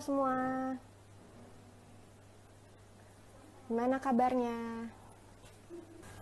[0.00, 0.36] semua.
[3.68, 4.88] Gimana kabarnya?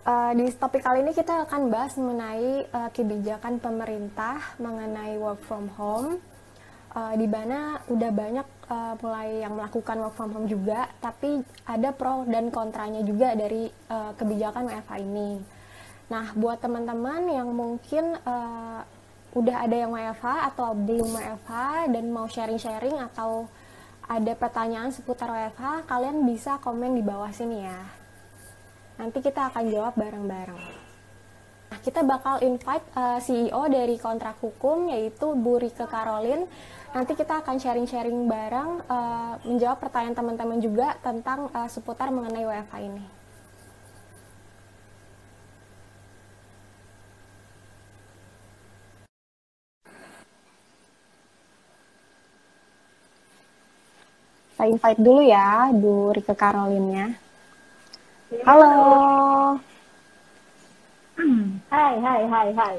[0.07, 5.67] Uh, di topik kali ini kita akan bahas mengenai uh, kebijakan pemerintah mengenai work from
[5.75, 6.19] home.
[6.97, 11.93] Uh, di mana udah banyak uh, mulai yang melakukan work from home juga, tapi ada
[11.93, 15.31] pro dan kontranya juga dari uh, kebijakan WFH ini.
[16.07, 18.81] Nah, buat teman-teman yang mungkin uh,
[19.35, 23.45] udah ada yang WFH atau belum WFH dan mau sharing-sharing atau
[24.07, 27.79] ada pertanyaan seputar WFH, kalian bisa komen di bawah sini ya.
[28.95, 30.87] Nanti kita akan jawab bareng-bareng.
[31.67, 36.47] Nah, kita bakal invite uh, CEO dari kontrak hukum yaitu Bu Rike Karolin.
[36.95, 42.75] Nanti kita akan sharing-sharing bareng uh, menjawab pertanyaan teman-teman juga tentang uh, seputar mengenai WFH
[42.79, 43.16] ini.
[54.57, 57.13] Saya invite dulu ya Bu Rike Karolinnya.
[58.41, 58.73] Halo.
[61.73, 62.75] Hai, hai, hai, hai.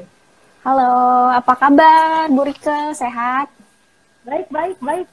[0.66, 2.98] Halo, apa kabar Bu Rike?
[2.98, 3.46] Sehat?
[4.26, 5.06] Baik, baik, baik.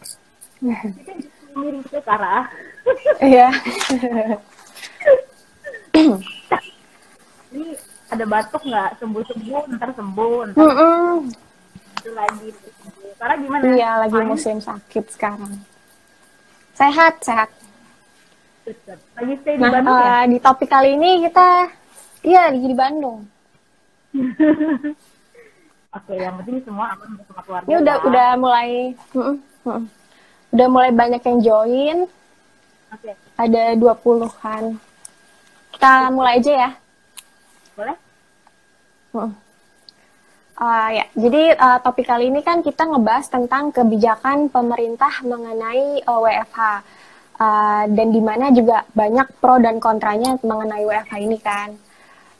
[1.06, 1.14] Kita
[1.54, 2.50] miring ke arah.
[3.22, 3.54] Iya.
[7.54, 7.78] Ini
[8.10, 8.90] ada batuk nggak?
[8.98, 11.14] Sembuh-sembuh, ntar sembuh, ntar Mm -mm.
[12.02, 12.50] itu lagi.
[13.22, 13.64] Karena gimana?
[13.70, 15.75] Iya, lagi musim sakit sekarang.
[16.76, 17.50] Sehat, sehat.
[19.16, 20.12] Lagi stay di Nah, Bandung ya?
[20.20, 21.50] eh, di topik kali ini kita,
[22.24, 23.20] iya lagi di Bandung.
[25.96, 27.66] Oke, yang penting semua aman sama keluarga.
[27.66, 28.70] Ini udah udah mulai,
[29.16, 29.84] mm-mm, mm-mm.
[30.52, 31.98] udah mulai banyak yang join.
[32.92, 34.76] Oke, Ada 20-an.
[35.72, 36.72] Kita mulai aja ya.
[37.76, 37.96] boleh?
[39.16, 39.32] Mm.
[40.56, 46.20] Uh, ya, jadi uh, topik kali ini kan kita ngebahas tentang kebijakan pemerintah mengenai uh,
[46.24, 46.60] WFH
[47.36, 51.76] Uh, dan di mana juga banyak pro dan kontranya mengenai WFH ini kan.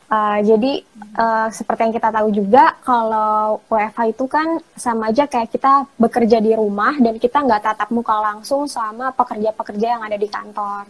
[0.08, 0.80] Uh, jadi
[1.20, 6.40] uh, seperti yang kita tahu juga kalau WFH itu kan sama aja kayak kita bekerja
[6.40, 10.88] di rumah dan kita nggak tatap muka langsung sama pekerja-pekerja yang ada di kantor.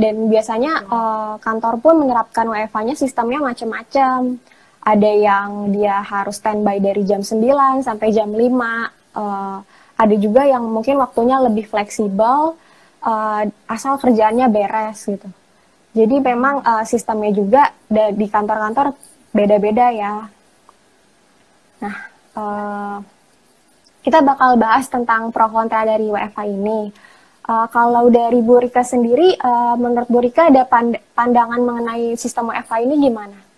[0.00, 4.40] Dan biasanya uh, kantor pun menerapkan WFH-nya sistemnya macam-macam.
[4.82, 8.42] Ada yang dia harus standby dari jam 9 sampai jam 5.
[9.14, 9.62] Uh,
[9.94, 12.58] ada juga yang mungkin waktunya lebih fleksibel
[13.06, 15.28] uh, asal kerjaannya beres gitu.
[15.92, 18.96] Jadi memang uh, sistemnya juga di kantor-kantor
[19.30, 20.14] beda-beda ya.
[21.84, 21.96] Nah,
[22.32, 22.96] uh,
[24.02, 26.90] kita bakal bahas tentang pro kontra dari WFH ini.
[27.42, 32.50] Uh, kalau dari Bu Rika sendiri, uh, menurut Bu Rika ada pand- pandangan mengenai sistem
[32.50, 33.51] WFH ini gimana?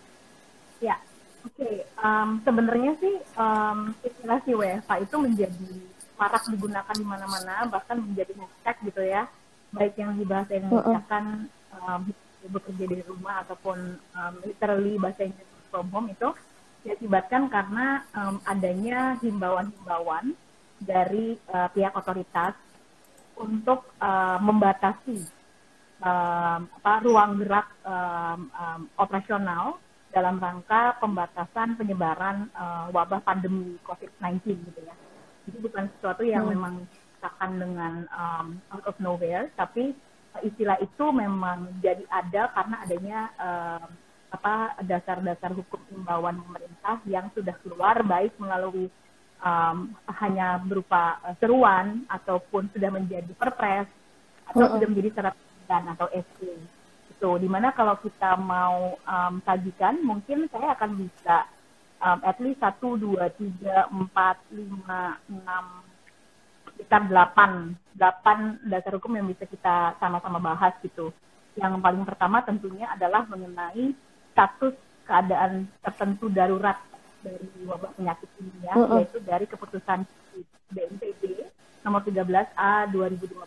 [1.55, 1.87] Oke.
[1.87, 5.71] Em, sebenarnya sih em, istilah si WFH itu menjadi
[6.19, 9.31] marak digunakan di mana-mana, bahkan menjadi hashtag gitu ya.
[9.71, 11.47] Baik yang di bahasa Indonesia kan
[11.79, 12.01] em,
[12.51, 16.35] bekerja dari rumah ataupun em, literally bahasa Inggris from home itu
[16.83, 20.35] diakibatkan karena em, adanya himbauan-himbauan
[20.83, 22.53] dari eh, pihak otoritas
[23.39, 25.19] untuk eh, membatasi
[26.03, 29.79] em, apa, ruang gerak em, em, operasional
[30.15, 34.95] dalam rangka pembatasan penyebaran eh, wabah pandemi COVID-19 gitu ya.
[35.45, 36.55] Jadi bukan sesuatu yang Hmm.
[36.55, 39.93] memang diciptakan dengan um, out of nowhere, tapi
[40.33, 43.89] uh, istilah itu memang jadi ada karena adanya um,
[44.33, 48.89] apa dasar-dasar hukum imbauan pemerintah yang sudah keluar baik melalui
[49.45, 53.87] um, hanya berupa uh, seruan ataupun sudah menjadi perpres
[54.49, 54.75] atau Mm-mm.
[54.79, 56.53] sudah menjadi surat edaran atau SE
[57.15, 61.47] itu di mana kalau kita mau um, sajikan mungkin saya akan bisa
[62.03, 65.87] um, at least satu dua tiga empat lima enam
[66.75, 71.15] sekitar delapan delapan dasar hukum yang bisa kita sama-sama bahas gitu
[71.55, 73.95] yang paling pertama tentunya adalah mengenai
[74.35, 74.75] status
[75.07, 76.83] keadaan tertentu darurat
[77.23, 78.99] dari wabah penyakit ini ya Mm-mm.
[79.01, 80.03] yaitu dari keputusan
[80.75, 81.47] BNPB
[81.87, 83.39] nomor 13A 2020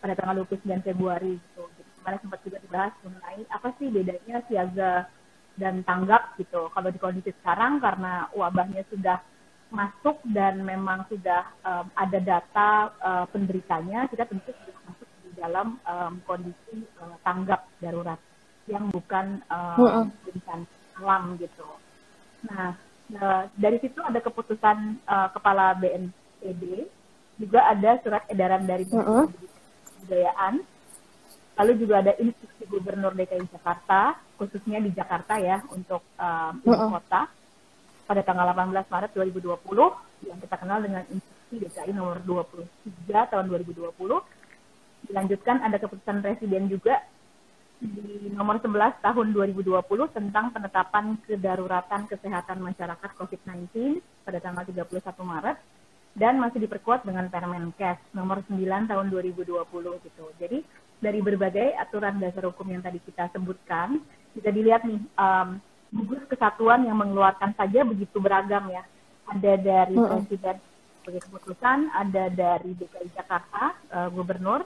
[0.00, 1.64] pada tanggal 29 Februari gitu.
[2.00, 4.92] Kemarin sempat juga dibahas mengenai apa sih bedanya siaga
[5.60, 6.72] dan tanggap gitu.
[6.72, 9.20] Kalau di kondisi sekarang karena wabahnya sudah
[9.70, 12.68] masuk dan memang sudah um, ada data
[12.98, 18.18] uh, penderitanya, kita tentu sudah masuk di dalam um, kondisi uh, tanggap darurat
[18.66, 20.66] yang bukan um, bencana
[21.00, 21.64] alam gitu.
[22.48, 22.76] Nah,
[23.12, 26.62] eh, dari situ ada keputusan eh, kepala BNPB,
[27.40, 28.84] juga ada surat edaran dari.
[28.88, 29.48] Menteri
[30.00, 30.64] Kebudayaan,
[31.58, 36.92] lalu juga ada instruksi Gubernur DKI Jakarta, khususnya di Jakarta ya untuk eh, ibu Mm-mm.
[37.00, 37.26] kota
[38.10, 43.94] pada tanggal 18 Maret 2020 yang kita kenal dengan instruksi DKI nomor 23 tahun 2020.
[45.10, 47.00] Dilanjutkan ada keputusan Presiden juga
[47.80, 49.80] di nomor 11 tahun 2020
[50.12, 55.56] tentang penetapan kedaruratan kesehatan masyarakat COVID-19 pada tanggal 31 Maret
[56.12, 60.24] dan masih diperkuat dengan Permenkes nomor 9 tahun 2020 gitu.
[60.36, 60.60] Jadi
[61.00, 64.04] dari berbagai aturan dasar hukum yang tadi kita sebutkan
[64.36, 65.58] bisa dilihat nih um,
[65.90, 68.84] gugus kesatuan yang mengeluarkan saja begitu beragam ya.
[69.26, 70.12] Ada dari mm -hmm.
[70.26, 70.56] presiden
[71.00, 74.62] sebagai keputusan, ada dari DKI Jakarta uh, gubernur,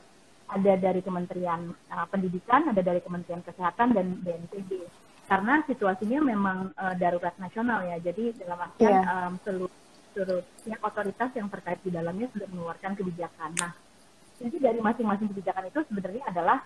[0.51, 4.83] ada dari Kementerian uh, Pendidikan, ada dari Kementerian Kesehatan dan BNPB.
[5.25, 7.97] Karena situasinya memang uh, darurat nasional ya.
[8.03, 9.31] Jadi dalam artian yeah.
[9.31, 9.73] um, seluruh
[10.15, 13.51] seluruh pihak otoritas yang terkait di dalamnya sudah mengeluarkan kebijakan.
[13.59, 13.73] Nah,
[14.44, 16.58] jadi dari masing-masing kebijakan itu sebenarnya adalah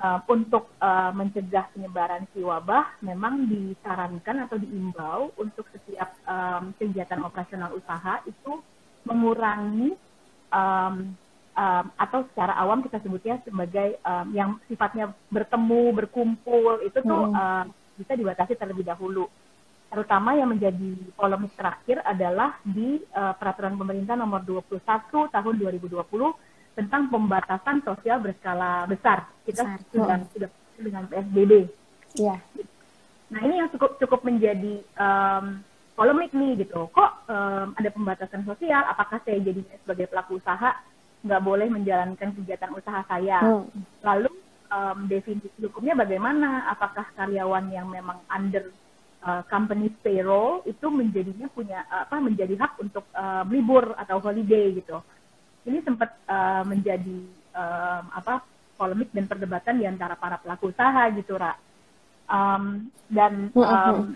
[0.00, 7.20] uh, untuk uh, mencegah penyebaran si wabah memang disarankan atau diimbau untuk setiap um, kegiatan
[7.20, 8.60] operasional usaha itu
[9.04, 9.94] mengurangi
[10.50, 11.14] um,
[11.56, 17.36] um, atau secara awam kita sebutnya sebagai um, yang sifatnya bertemu berkumpul itu tuh hmm.
[17.36, 17.64] uh,
[17.96, 19.28] bisa dibatasi terlebih dahulu
[19.86, 24.82] terutama yang menjadi polemik terakhir adalah di uh, peraturan pemerintah nomor 21
[25.30, 25.94] tahun 2020
[26.76, 29.24] tentang pembatasan sosial berskala besar.
[29.48, 29.78] Kita besar.
[29.88, 30.28] sudah oh.
[30.36, 31.52] sudah dengan PSBB.
[32.20, 32.36] Iya.
[33.32, 35.64] Nah ini yang cukup cukup menjadi um,
[35.96, 36.86] polemik nih gitu.
[36.92, 38.84] Kok um, ada pembatasan sosial?
[38.92, 40.76] Apakah saya jadi sebagai pelaku usaha
[41.24, 43.40] nggak boleh menjalankan kegiatan usaha saya?
[43.40, 43.66] Hmm.
[44.04, 44.30] Lalu
[44.68, 46.68] um, definisi hukumnya bagaimana?
[46.70, 48.68] Apakah karyawan yang memang under
[49.24, 55.00] uh, company payroll itu menjadinya punya apa menjadi hak untuk uh, libur atau holiday gitu?
[55.66, 57.18] Ini sempat uh, menjadi
[57.52, 58.46] um, apa
[58.78, 61.58] polemik dan perdebatan di antara para pelaku usaha gitu, Ra.
[62.26, 64.14] Um, dan um,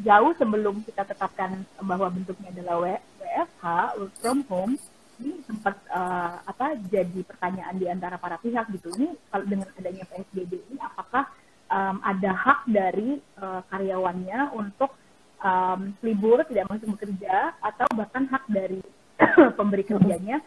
[0.00, 3.64] jauh sebelum kita tetapkan bahwa bentuknya adalah WFH
[3.98, 4.74] work from home
[5.18, 8.94] ini sempat uh, apa jadi pertanyaan di antara para pihak gitu.
[8.94, 11.26] Ini kalau dengan adanya PSBB ini apakah
[11.66, 14.94] um, ada hak dari uh, karyawannya untuk
[15.42, 18.78] um, libur tidak masuk bekerja atau bahkan hak dari
[19.58, 20.38] pemberi kerjanya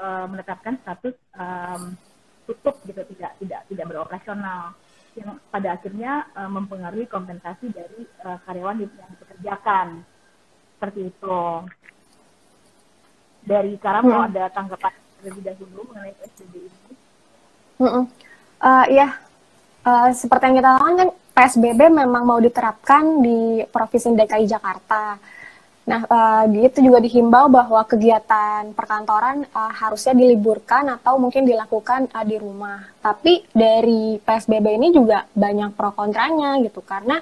[0.00, 1.94] uh, menetapkan status um,
[2.48, 4.72] tutup gitu tidak tidak tidak beroperasional.
[5.14, 10.02] Yang pada akhirnya uh, mempengaruhi kompensasi dari uh, karyawan yang dipekerjakan.
[10.74, 11.40] Seperti itu.
[13.44, 14.12] Dari sekarang hmm.
[14.12, 16.92] mau ada tanggapan lebih dahulu mengenai PSBB ini?
[17.80, 18.04] Hmm.
[18.60, 19.16] uh, ya
[19.84, 25.16] uh, seperti yang kita tahu kan PSBB memang mau diterapkan di provinsi DKI Jakarta
[25.90, 32.22] Nah, uh, itu juga dihimbau bahwa kegiatan perkantoran uh, harusnya diliburkan atau mungkin dilakukan uh,
[32.22, 32.86] di rumah.
[33.02, 37.18] Tapi dari PSBB ini juga banyak pro kontranya gitu karena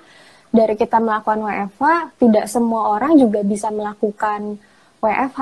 [0.53, 1.85] dari kita melakukan WFH
[2.21, 4.61] tidak semua orang juga bisa melakukan
[5.01, 5.41] WFH.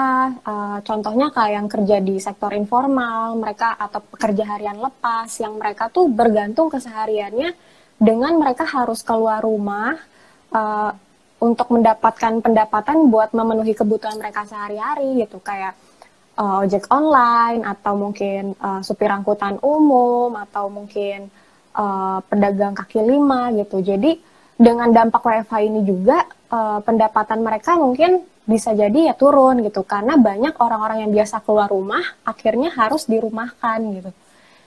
[0.85, 6.11] Contohnya kayak yang kerja di sektor informal, mereka atau pekerja harian lepas yang mereka tuh
[6.11, 7.55] bergantung kesehariannya
[7.97, 9.95] dengan mereka harus keluar rumah
[11.37, 15.77] untuk mendapatkan pendapatan buat memenuhi kebutuhan mereka sehari-hari gitu kayak
[16.41, 21.29] uh, ojek online atau mungkin uh, supir angkutan umum atau mungkin
[21.77, 23.85] uh, pedagang kaki lima gitu.
[23.85, 24.17] Jadi
[24.57, 30.15] dengan dampak WFH ini juga uh, pendapatan mereka mungkin bisa jadi ya turun gitu karena
[30.15, 34.11] banyak orang-orang yang biasa keluar rumah akhirnya harus dirumahkan gitu.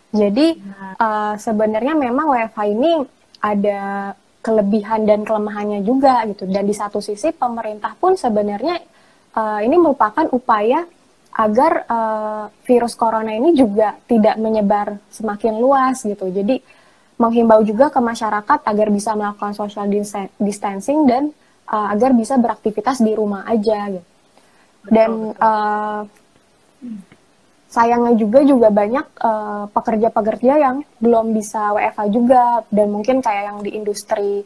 [0.09, 0.57] Jadi
[0.99, 2.91] uh, sebenarnya memang WFH ini
[3.39, 6.47] ada kelebihan dan kelemahannya juga gitu.
[6.47, 8.79] Dan di satu sisi pemerintah pun sebenarnya
[9.35, 10.83] uh, ini merupakan upaya
[11.39, 16.27] agar uh, virus corona ini juga tidak menyebar semakin luas gitu.
[16.27, 16.59] Jadi
[17.19, 19.85] menghimbau juga ke masyarakat agar bisa melakukan social
[20.39, 21.35] distancing dan
[21.67, 24.07] uh, agar bisa beraktivitas di rumah aja gitu.
[24.87, 26.07] Dan uh,
[27.69, 33.43] sayangnya juga juga banyak eh, pekerja-pekerja uh, yang belum bisa WFH juga dan mungkin kayak
[33.45, 34.41] yang di industri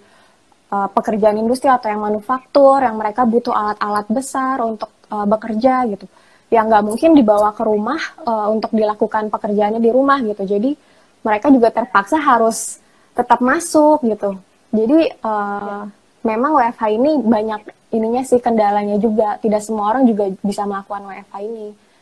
[0.70, 6.06] uh, pekerjaan industri atau yang manufaktur yang mereka butuh alat-alat besar untuk uh, bekerja gitu.
[6.52, 10.44] Yang nggak mungkin dibawa ke rumah uh, untuk dilakukan pekerjaannya di rumah gitu.
[10.44, 10.76] Jadi
[11.24, 12.84] mereka juga terpaksa harus
[13.16, 14.36] tetap masuk gitu.
[14.76, 15.88] Jadi uh,
[16.28, 17.62] memang WFH ini banyak
[17.96, 19.40] ininya sih kendalanya juga.
[19.40, 21.93] Tidak semua orang juga bisa melakukan WFH ini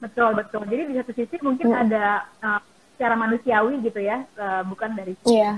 [0.00, 0.62] Betul betul.
[0.68, 1.82] Jadi di satu sisi mungkin hmm.
[1.88, 2.04] ada
[2.44, 2.60] uh,
[2.96, 5.56] secara manusiawi gitu ya, uh, bukan dari sisi yeah.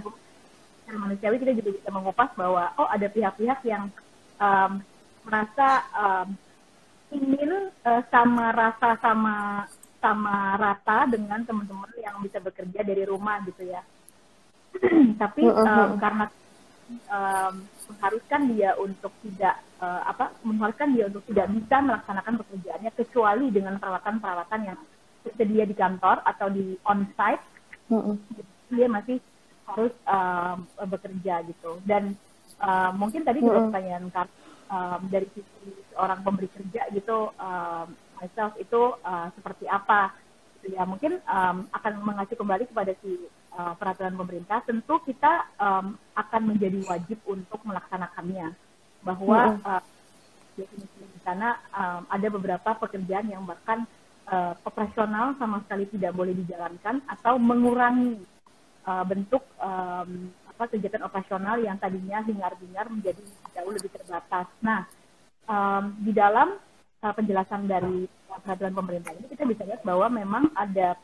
[0.83, 3.91] secara manusiawi kita juga bisa mengupas bahwa oh ada pihak-pihak yang
[4.39, 4.83] um,
[5.27, 6.29] merasa um,
[7.11, 9.67] ingin uh, sama rasa sama
[9.99, 13.83] sama rata dengan teman-teman yang bisa bekerja dari rumah gitu ya.
[15.23, 16.31] Tapi um, karena
[17.11, 17.55] um,
[17.89, 23.75] mengharuskan dia untuk tidak uh, apa mengharuskan dia untuk tidak bisa melaksanakan pekerjaannya kecuali dengan
[23.81, 24.79] peralatan-peralatan yang
[25.25, 27.43] tersedia di kantor atau di on-site,
[27.91, 28.15] mm -hmm.
[28.73, 29.19] dia masih
[29.69, 31.81] harus um, bekerja gitu.
[31.85, 32.17] Dan
[32.63, 33.69] uh, mungkin tadi juga mm -hmm.
[33.73, 34.05] pertanyaan
[34.73, 37.87] um, dari sisi orang pemberi kerja gitu, um,
[38.21, 40.13] myself itu uh, seperti apa?
[40.61, 43.17] Gitu ya mungkin um, akan mengacu kembali kepada si
[43.59, 44.63] uh, peraturan pemerintah.
[44.63, 48.55] Tentu kita um, akan menjadi wajib untuk melaksanakannya
[49.03, 49.67] bahwa mm -hmm.
[49.67, 49.83] uh,
[50.59, 53.87] di sana um, ada beberapa pekerjaan yang bahkan
[54.31, 58.19] uh, operasional sama sekali tidak boleh dijalankan atau mengurangi
[58.87, 63.23] uh, bentuk um, apa kegiatan operasional yang tadinya hingar-bingar menjadi
[63.55, 64.51] jauh lebih terbatas.
[64.59, 64.91] Nah,
[65.47, 66.59] um, di dalam
[67.07, 68.11] uh, penjelasan dari
[68.43, 70.99] peraturan pemerintah ini kita bisa lihat bahwa memang ada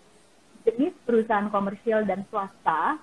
[0.65, 2.99] jenis perusahaan komersial dan swasta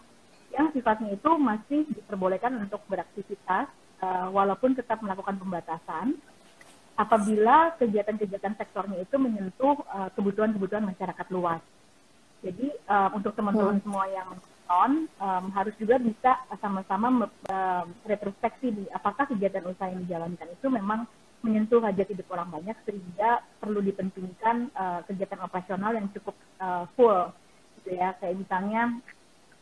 [0.52, 3.72] yang sifatnya itu masih diperbolehkan untuk beraktivitas
[4.04, 6.20] uh, walaupun tetap melakukan pembatasan
[7.00, 11.64] apabila kegiatan-kegiatan sektornya itu menyentuh uh, kebutuhan-kebutuhan masyarakat luas.
[12.42, 13.84] Jadi uh, untuk teman-teman hmm.
[13.86, 20.04] semua yang menonton um, harus juga bisa sama-sama uh, retrospeksi di apakah kegiatan usaha yang
[20.08, 21.06] dijalankan itu memang
[21.42, 27.34] menyentuh hajat hidup orang banyak sehingga perlu dipentingkan uh, kegiatan operasional yang cukup uh, full
[27.82, 29.02] gitu ya kayak misalnya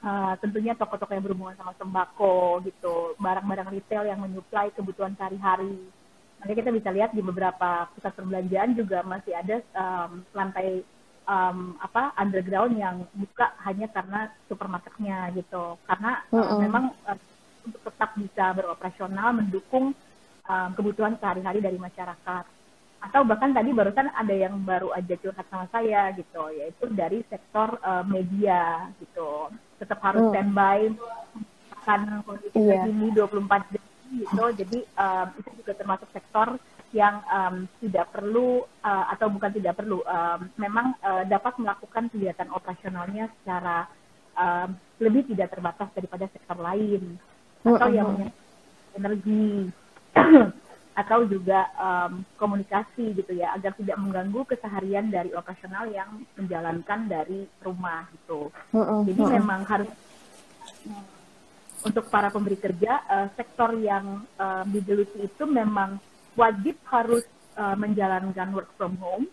[0.03, 5.89] uh, tentunya toko-toko yang berhubungan sama sembako gitu barang-barang retail yang menyuplai kebutuhan sehari-hari
[6.39, 10.87] Nanti kita bisa lihat di beberapa pusat perbelanjaan juga masih ada um, lantai
[11.27, 15.75] um, apa underground yang buka hanya karena supermarketnya gitu.
[15.83, 16.47] Karena mm -hmm.
[16.47, 17.19] uh, memang uh,
[17.67, 19.91] untuk tetap bisa beroperasional mendukung
[20.47, 22.45] um, kebutuhan sehari-hari dari masyarakat.
[22.99, 27.79] Atau bahkan tadi barusan ada yang baru aja curhat sama saya gitu, yaitu dari sektor
[27.79, 29.47] uh, media gitu.
[29.79, 30.31] Tetap harus mm.
[30.35, 30.79] standby
[31.89, 32.85] akan kondisi yeah.
[32.85, 36.57] ini 24 jam gitu jadi um, itu juga termasuk sektor
[36.89, 42.49] yang um, tidak perlu uh, atau bukan tidak perlu um, memang uh, dapat melakukan kegiatan
[42.49, 43.85] operasionalnya secara
[44.33, 47.21] um, lebih tidak terbatas daripada sektor lain
[47.61, 48.33] atau yang
[48.97, 49.69] energi
[50.99, 57.47] atau juga um, komunikasi gitu ya agar tidak mengganggu keseharian dari operasional yang menjalankan dari
[57.63, 58.51] rumah gitu.
[59.07, 59.87] Jadi memang harus
[61.79, 65.95] untuk para pemberi kerja uh, sektor yang uh, digeluti itu memang
[66.35, 67.23] wajib harus
[67.55, 69.31] uh, menjalankan work from home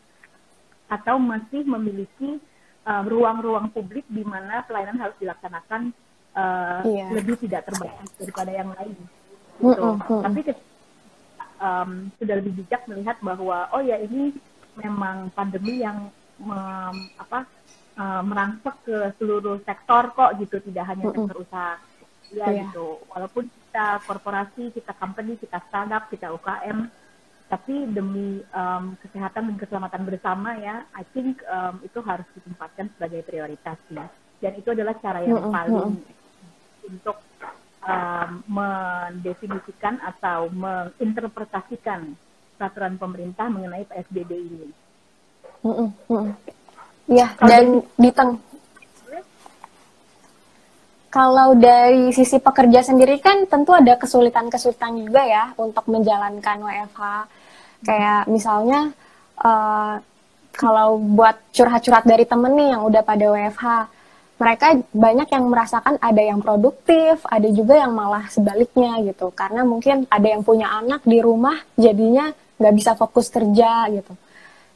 [0.87, 2.39] atau masih memiliki
[2.87, 5.91] ruang-ruang uh, publik di mana pelayanan harus dilaksanakan
[6.39, 7.11] uh, yeah.
[7.11, 8.95] lebih tidak terbatas daripada yang lain.
[9.59, 9.83] Gitu.
[9.83, 10.23] Mm -hmm.
[10.23, 10.41] Tapi
[11.67, 11.91] um,
[12.23, 14.31] sudah lebih bijak melihat bahwa oh ya ini
[14.79, 17.49] memang pandemi yang um, apa
[17.99, 21.75] uh, merangsek ke seluruh sektor kok gitu tidak hanya sektor usaha.
[22.31, 22.67] Ya yeah.
[22.67, 23.03] gitu.
[23.11, 26.87] Walaupun kita korporasi kita company kita startup kita UKM
[27.47, 33.23] tapi demi um, kesehatan dan keselamatan bersama ya I think um, itu harus ditempatkan sebagai
[33.23, 34.07] prioritas ya.
[34.37, 36.03] Dan itu adalah cara yang paling
[36.87, 37.17] untuk
[37.87, 42.19] um, mendefinisikan atau menginterpretasikan
[42.59, 44.69] peraturan pemerintah mengenai PSBB ini.
[45.63, 46.25] Mm -hmm.
[47.07, 48.43] Ya, dan di teng
[51.17, 57.03] kalau dari sisi pekerja sendiri kan tentu ada kesulitan-kesulitan juga ya untuk menjalankan WFH.
[57.89, 58.93] Kayak misalnya
[59.41, 59.97] uh,
[60.53, 63.65] kalau buat curhat-curhat dari temen nih yang udah pada WFH,
[64.37, 69.33] mereka banyak yang merasakan ada yang produktif, ada juga yang malah sebaliknya gitu.
[69.33, 72.29] Karena mungkin ada yang punya anak di rumah, jadinya
[72.61, 74.13] nggak bisa fokus kerja gitu.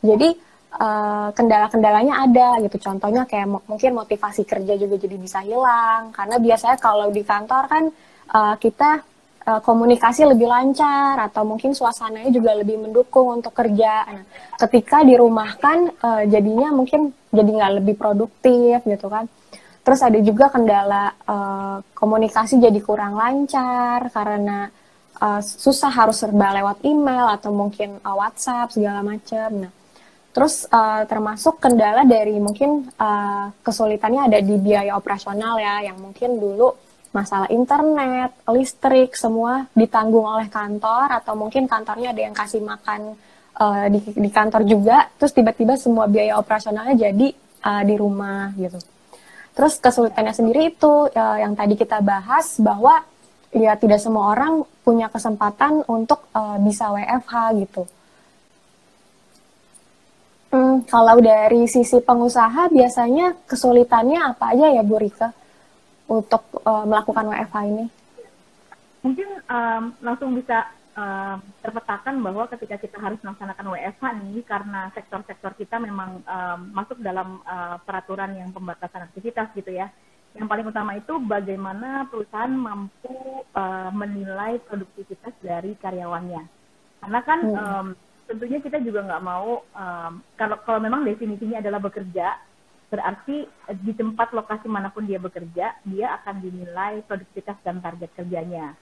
[0.00, 0.33] Jadi
[0.81, 2.76] uh, kendala-kendalanya ada gitu.
[2.81, 7.85] Contohnya kayak mungkin motivasi kerja juga jadi bisa hilang karena biasanya kalau di kantor kan
[8.33, 9.05] uh, kita
[9.45, 14.09] uh, komunikasi lebih lancar atau mungkin suasananya juga lebih mendukung untuk kerja.
[14.09, 14.25] Nah,
[14.57, 19.29] ketika dirumahkan uh, jadinya mungkin jadi nggak lebih produktif gitu kan.
[19.90, 24.70] Terus ada juga kendala uh, komunikasi jadi kurang lancar karena
[25.18, 29.66] uh, susah harus serba lewat email atau mungkin uh, WhatsApp segala macam.
[29.66, 29.73] Nah,
[30.30, 36.38] Terus uh, termasuk kendala dari mungkin uh, kesulitannya ada di biaya operasional ya, yang mungkin
[36.38, 36.70] dulu
[37.11, 43.18] masalah internet, listrik, semua ditanggung oleh kantor atau mungkin kantornya ada yang kasih makan
[43.59, 47.35] uh, di, di kantor juga, terus tiba-tiba semua biaya operasionalnya jadi
[47.66, 48.78] uh, di rumah gitu.
[49.61, 53.05] Terus kesulitannya sendiri itu uh, yang tadi kita bahas bahwa
[53.52, 57.85] ya tidak semua orang punya kesempatan untuk uh, bisa WFH gitu
[60.50, 65.31] Hmm, kalau dari sisi pengusaha biasanya kesulitannya apa aja ya Bu Rika
[66.11, 67.87] untuk uh, melakukan WFH ini?
[69.00, 70.67] mungkin um, langsung bisa
[71.00, 77.00] um, terpetakan bahwa ketika kita harus melaksanakan WFH nih karena sektor-sektor kita memang um, masuk
[77.00, 79.88] dalam uh, peraturan yang pembatasan aktivitas gitu ya.
[80.37, 86.42] Yang paling utama itu bagaimana perusahaan mampu uh, menilai produktivitas dari karyawannya.
[87.00, 87.57] Karena kan hmm.
[87.57, 87.87] um,
[88.28, 92.38] tentunya kita juga nggak mau um, kalau kalau memang definisinya adalah bekerja
[92.90, 93.47] berarti
[93.87, 98.75] di tempat lokasi mana pun dia bekerja dia akan dinilai produktivitas dan target kerjanya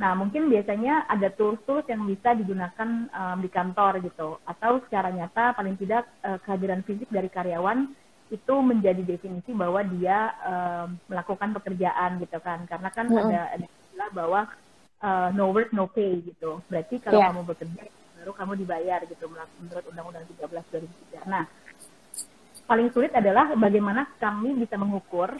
[0.00, 5.52] Nah, mungkin biasanya ada tools-tools yang bisa digunakan um, di kantor gitu, atau secara nyata
[5.54, 7.92] paling tidak uh, kehadiran fisik dari karyawan
[8.32, 13.28] itu menjadi definisi bahwa dia um, melakukan pekerjaan gitu kan, karena kan mm -hmm.
[13.28, 14.40] ada ada istilah bahwa
[15.04, 16.64] uh, no work no pay gitu.
[16.72, 17.28] Berarti kalau yeah.
[17.28, 17.82] kamu bekerja
[18.22, 21.26] baru kamu dibayar gitu menurut Undang-Undang 13 2003.
[21.26, 21.42] Nah,
[22.70, 25.34] paling sulit adalah bagaimana kami bisa mengukur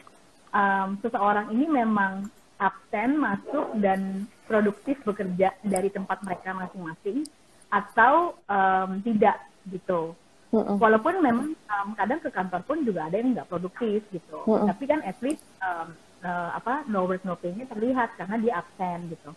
[0.50, 2.26] um, seseorang ini memang
[2.59, 7.25] absen masuk dan produktif bekerja dari tempat mereka masing-masing
[7.73, 9.40] atau um, tidak
[9.73, 10.12] gitu.
[10.52, 10.76] Uh-uh.
[10.76, 14.44] Walaupun memang um, kadang ke kantor pun juga ada yang nggak produktif gitu.
[14.44, 14.68] Uh-uh.
[14.68, 19.09] Tapi kan at least um, uh, apa no work no pay-nya terlihat karena dia absen
[19.09, 19.32] gitu.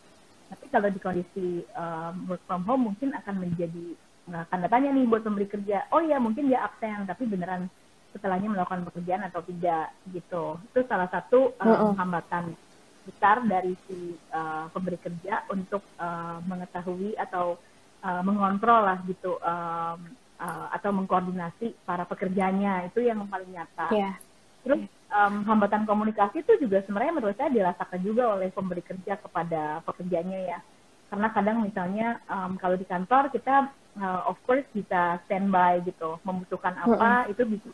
[0.51, 3.95] Tapi kalau di kondisi um, work from home mungkin akan menjadi
[4.27, 5.87] nah, tanda tanya nih buat pemberi kerja.
[5.95, 7.71] Oh ya mungkin dia absen tapi beneran
[8.11, 10.59] setelahnya melakukan pekerjaan atau tidak gitu.
[10.75, 11.91] Itu salah satu um, uh-uh.
[11.95, 12.59] hambatan
[13.05, 17.55] besar dari si uh, pemberi kerja untuk uh, mengetahui atau
[18.01, 19.99] uh, mengontrol lah gitu um,
[20.41, 23.87] uh, atau mengkoordinasi para pekerjanya itu yang paling nyata.
[23.93, 24.17] Yeah.
[24.65, 29.85] Terus um, hambatan komunikasi itu juga sebenarnya menurut saya dirasakan juga oleh pemberi kerja kepada
[29.85, 30.59] pekerjanya ya.
[31.05, 33.69] Karena kadang misalnya um, kalau di kantor kita
[34.01, 37.31] uh, of course bisa standby gitu, membutuhkan apa mm -hmm.
[37.37, 37.69] itu bisa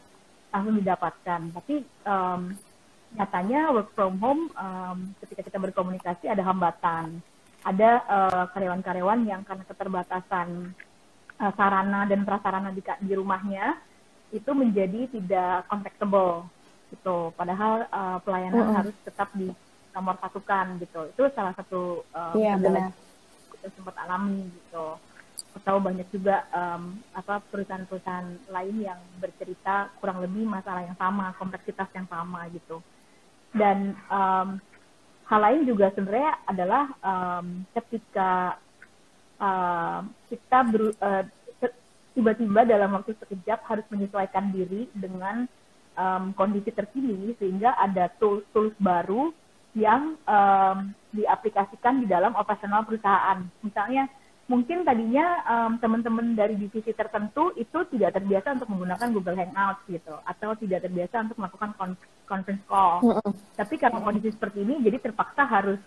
[0.51, 1.41] langsung didapatkan.
[1.55, 2.41] Tapi um,
[3.15, 7.19] nyatanya work from home um, ketika kita berkomunikasi ada hambatan.
[7.61, 10.73] Ada uh, karyawan-karyawan yang karena keterbatasan
[11.37, 13.77] uh, sarana dan prasarana di, di rumahnya
[14.33, 16.47] itu menjadi tidak contactable
[16.89, 17.35] gitu.
[17.37, 18.79] Padahal uh, pelayanan mm -hmm.
[18.81, 19.51] harus tetap di
[19.91, 21.01] nomor satukan gitu.
[21.11, 22.95] Itu salah satu uh, yeah, benar.
[23.59, 24.97] kita sempat alami gitu.
[25.51, 31.91] Atau banyak juga um, apa perusahaan-perusahaan lain yang bercerita kurang lebih masalah yang sama kompleksitas
[31.91, 32.79] yang sama gitu
[33.51, 34.59] dan um,
[35.27, 38.59] hal lain juga sebenarnya adalah um, ketika
[39.39, 40.59] uh, kita
[40.99, 41.23] uh,
[42.11, 45.47] tiba-tiba dalam waktu sekejap harus menyesuaikan diri dengan
[45.95, 49.31] um, kondisi terkini sehingga ada tools-tools baru
[49.71, 53.39] yang um, diaplikasikan di dalam operasional perusahaan.
[53.63, 54.11] Misalnya
[54.51, 60.15] mungkin tadinya um, teman-teman dari divisi tertentu itu tidak terbiasa untuk menggunakan Google Hangout gitu
[60.27, 61.71] atau tidak terbiasa untuk melakukan
[62.31, 63.03] conference call.
[63.03, 63.31] Mm -hmm.
[63.59, 65.79] Tapi karena kondisi seperti ini jadi terpaksa harus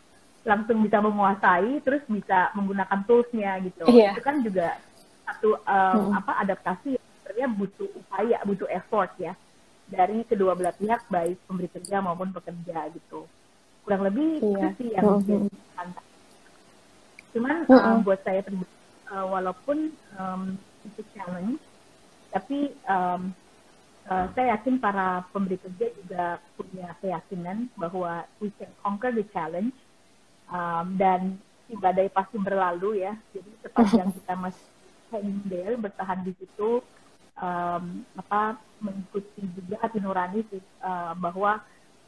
[0.44, 3.88] langsung bisa menguasai terus bisa menggunakan toolsnya gitu.
[3.88, 4.12] Yeah.
[4.12, 4.76] Itu kan juga
[5.24, 6.18] satu um, mm -hmm.
[6.20, 9.32] apa adaptasi sebenarnya butuh upaya, butuh effort ya
[9.88, 13.24] dari kedua belah pihak baik pemberi kerja maupun pekerja gitu.
[13.88, 14.52] Kurang lebih yeah.
[14.52, 15.48] itu sih yang mm -hmm.
[15.48, 15.48] jadi
[17.34, 17.74] Cuman -uh.
[17.74, 18.70] Uh, buat saya pribadi,
[19.10, 20.54] uh, walaupun um,
[20.86, 21.58] itu challenge,
[22.30, 23.34] tapi um,
[24.10, 26.24] uh, saya yakin para pemberi kerja juga
[26.56, 29.72] punya keyakinan bahwa we can conquer the challenge
[30.50, 33.16] um, dan si badai pasti berlalu ya.
[33.32, 34.66] Jadi sepanjang kita masih
[35.12, 36.82] hanging there, bertahan di situ,
[37.38, 37.84] um,
[38.18, 41.62] apa mengikuti juga hati nurani sih uh, bahwa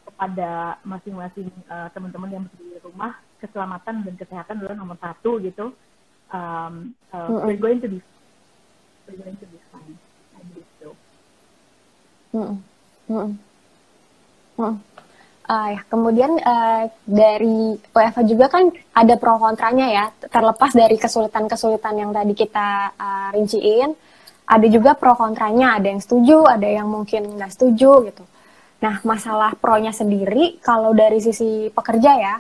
[0.07, 5.75] kepada masing-masing uh, teman-teman yang berdiri di rumah keselamatan dan kesehatan adalah nomor satu gitu.
[6.31, 7.43] Um, uh.
[7.47, 7.99] We're going to be
[9.07, 10.06] we're going to be fine.
[12.37, 12.57] Mm -hmm.
[13.09, 13.37] Mm
[14.61, 14.75] -hmm.
[15.47, 22.11] Uh, kemudian uh, dari WFH juga kan ada pro kontranya ya, terlepas dari kesulitan-kesulitan yang
[22.11, 23.95] tadi kita uh, rinciin,
[24.43, 28.27] ada juga pro kontranya, ada yang setuju, ada yang mungkin nggak setuju gitu.
[28.83, 32.35] Nah, masalah pro-nya sendiri, kalau dari sisi pekerja ya,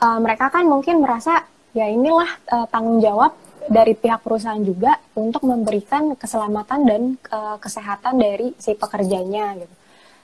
[0.00, 1.44] uh, mereka kan mungkin merasa
[1.76, 3.36] ya inilah uh, tanggung jawab
[3.68, 9.74] dari pihak perusahaan juga untuk memberikan keselamatan dan uh, kesehatan dari si pekerjanya gitu.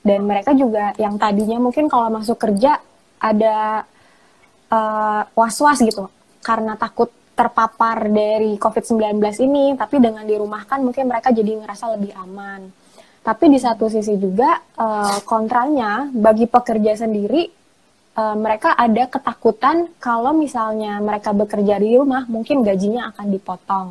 [0.04, 2.76] Dan mereka juga yang tadinya mungkin kalau masuk kerja
[3.20, 3.88] ada
[4.68, 6.12] uh, was-was gitu
[6.44, 12.70] karena takut terpapar dari COVID-19 ini, tapi dengan dirumahkan mungkin mereka jadi ngerasa lebih aman.
[13.24, 17.63] Tapi di satu sisi juga uh, kontranya bagi pekerja sendiri
[18.16, 23.88] uh, mereka ada ketakutan kalau misalnya mereka bekerja di rumah mungkin gajinya akan dipotong.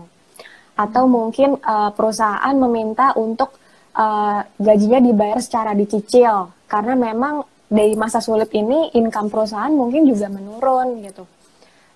[0.73, 3.53] Atau mungkin uh, perusahaan meminta untuk
[3.93, 6.49] uh, gajinya dibayar secara dicicil.
[6.65, 11.23] Karena memang dari masa sulit ini income perusahaan mungkin juga menurun gitu.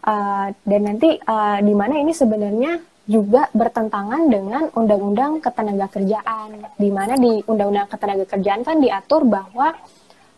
[0.08, 7.16] Uh, dan nanti uh, di mana ini sebenarnya juga bertentangan dengan Undang-Undang Ketenagakerjaan, di mana
[7.16, 9.72] di Undang-Undang Ketenagakerjaan kan diatur bahwa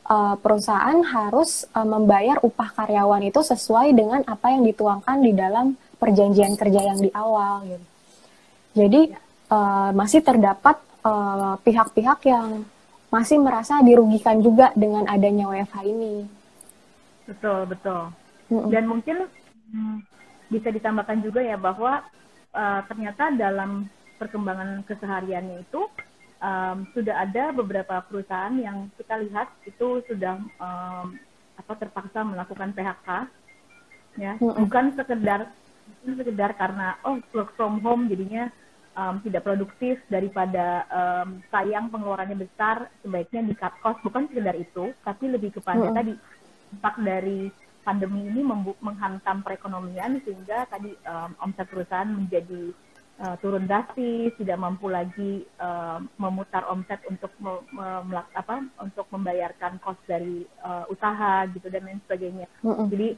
[0.10, 5.78] uh, perusahaan harus uh, membayar upah karyawan itu sesuai dengan apa yang dituangkan di dalam
[6.02, 7.64] perjanjian kerja yang di awal.
[7.64, 7.86] Gitu.
[8.76, 9.02] Jadi
[9.54, 10.82] uh, masih terdapat
[11.64, 12.68] pihak-pihak uh, yang
[13.10, 16.28] masih merasa dirugikan juga dengan adanya WFH ini.
[17.26, 18.02] Betul betul.
[18.50, 19.30] Dan mungkin
[19.70, 19.98] hmm,
[20.50, 22.02] bisa ditambahkan juga ya bahwa
[22.54, 23.86] uh, ternyata dalam
[24.18, 25.82] perkembangan kesehariannya itu
[26.40, 31.16] um, sudah ada beberapa perusahaan yang kita lihat itu sudah um,
[31.60, 33.10] apa terpaksa melakukan PHK
[34.18, 34.60] ya mm -hmm.
[34.66, 35.52] bukan sekedar
[36.02, 38.48] bukan sekedar karena oh work from home jadinya
[38.96, 44.96] um, tidak produktif daripada um, sayang pengeluarannya besar sebaiknya di cut cost bukan sekedar itu
[45.04, 45.98] tapi lebih kepada mm -hmm.
[46.00, 46.14] tadi
[46.70, 47.42] dampak dari
[47.82, 48.46] pandemi ini
[48.86, 52.70] menghantam perekonomian sehingga tadi um, omset perusahaan menjadi
[53.20, 59.78] uh, turun drastis, tidak mampu lagi uh, memutar omset untuk me, me, apa untuk membayarkan
[59.84, 62.48] kos dari uh, usaha gitu dan lain sebagainya.
[62.64, 62.88] Mm -hmm.
[62.90, 63.10] Jadi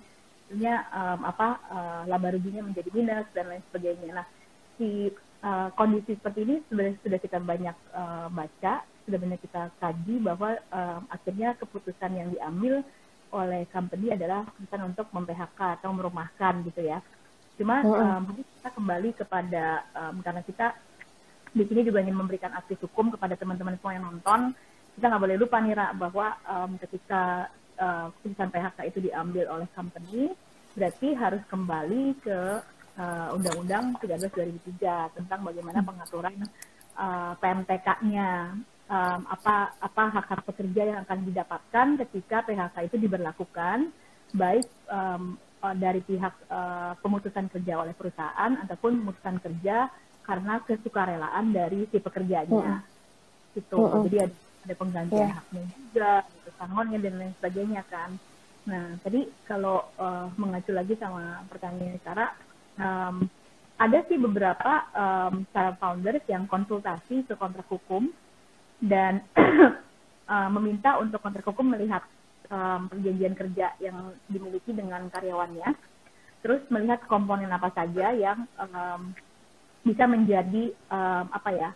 [0.51, 4.19] artinya um, apa uh, laba ruginya menjadi minus dan lain sebagainya.
[4.19, 4.27] Nah,
[4.75, 5.07] si
[5.47, 10.59] uh, kondisi seperti ini sebenarnya sudah kita banyak uh, baca, sudah banyak kita kaji bahwa
[10.75, 12.83] uh, akhirnya keputusan yang diambil
[13.31, 16.99] oleh company adalah bukan untuk mem-PHK atau merumahkan gitu ya.
[17.59, 20.75] Cuma um, kita kembali kepada um, karena kita
[21.51, 24.55] di sini juga ingin memberikan akses hukum kepada teman-teman semua yang nonton.
[24.95, 29.67] Kita nggak boleh lupa nih Ra, bahwa um, ketika uh, keputusan PHK itu diambil oleh
[29.75, 30.31] company,
[30.75, 32.39] berarti harus kembali ke
[32.95, 36.35] uh, Undang-Undang 13 2003 tentang bagaimana pengaturan
[36.95, 38.29] uh, PMTK-nya
[38.91, 43.91] um, apa apa hak hak pekerja yang akan didapatkan ketika PHK itu diberlakukan
[44.35, 45.35] baik um,
[45.78, 49.88] dari pihak uh, pemutusan kerja oleh perusahaan ataupun pemutusan kerja
[50.26, 53.58] karena kesukarelaan dari si pekerjanya mm.
[53.58, 55.38] gitu mm jadi ada, ada penggantian yeah.
[55.38, 58.12] haknya juga gitu, sangonnya dan lain sebagainya kan
[58.62, 62.32] nah tadi kalau uh, mengacu lagi sama pertanyaan Sarah
[62.78, 63.26] um,
[63.82, 68.13] ada sih beberapa um, startup founders yang konsultasi ke kontrak hukum
[68.78, 69.26] dan
[70.30, 72.06] uh, meminta untuk kontrak hukum melihat
[72.51, 75.71] um, perjanjian kerja yang dimiliki dengan karyawannya,
[76.43, 79.15] terus melihat komponen apa saja yang um,
[79.81, 81.69] bisa menjadi um, apa ya,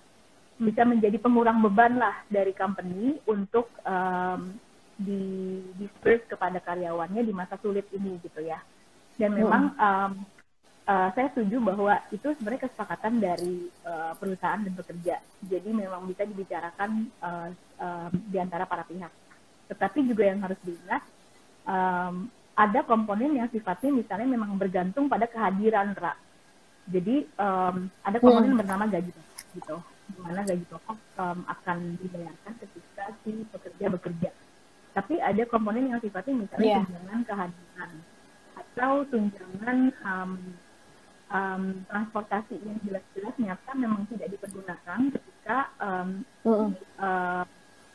[0.59, 4.53] bisa menjadi pengurang beban lah dari company untuk um,
[4.95, 8.59] di disperse kepada karyawannya di masa sulit ini gitu ya.
[9.15, 10.11] Dan memang um,
[10.87, 15.19] uh, saya setuju bahwa itu sebenarnya kesepakatan dari uh, perusahaan dan pekerja.
[15.43, 19.24] Jadi memang bisa dibicarakan uh, uh, di antara para pihak.
[19.71, 21.01] Tetapi juga yang harus diingat
[21.65, 26.15] um, ada komponen yang sifatnya misalnya memang bergantung pada kehadiran ra.
[26.87, 28.61] Jadi um, ada komponen hmm.
[28.61, 29.77] bernama gaji pokok gitu,
[30.15, 34.29] di mana gaji pokok um, akan dibayarkan ketika si pekerja bekerja.
[34.95, 36.79] Tapi ada komponen yang sifatnya misalnya yeah.
[36.85, 37.91] tunjangan kehadiran
[38.55, 40.31] atau tunjangan um,
[41.31, 46.09] um, transportasi yang jelas-jelas nyata memang tidak dipergunakan ketika um,
[46.47, 47.43] uh uh,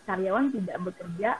[0.04, 1.30] karyawan tidak bekerja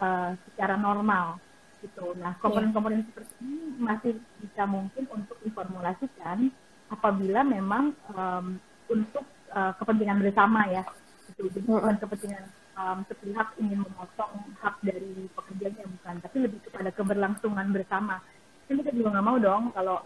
[0.00, 1.38] uh, secara normal
[1.78, 2.14] gitu.
[2.18, 6.50] Nah, komponen-komponen seperti ini masih bisa mungkin untuk diformulasikan
[6.90, 8.58] apabila memang um,
[8.90, 9.22] untuk
[9.54, 10.82] uh, kepentingan bersama ya.
[11.30, 11.46] Gitu.
[11.54, 17.68] Jadi bukan kepentingan um, sepihak ingin memotong hak dari pekerjanya bukan, tapi lebih kepada keberlangsungan
[17.70, 18.18] bersama.
[18.66, 20.02] Kan kita juga nggak mau dong kalau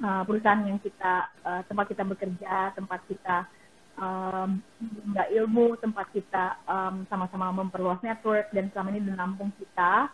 [0.00, 3.44] uh, perusahaan yang kita uh, tempat kita bekerja, tempat kita
[4.00, 4.60] um,
[5.12, 10.12] nggak ilmu, tempat kita um, sama-sama memperluas network dan selama ini menampung kita